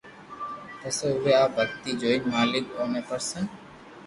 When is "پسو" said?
0.79-1.05